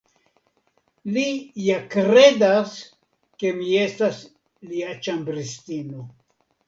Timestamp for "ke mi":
3.43-3.69